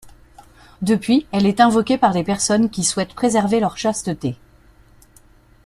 [0.81, 4.35] Depuis, elle est invoquée par les personnes qui souhaitent préserver leur chasteté.